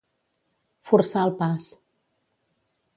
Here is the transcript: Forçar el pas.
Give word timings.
Forçar 0.91 1.27
el 1.27 1.37
pas. 1.43 1.71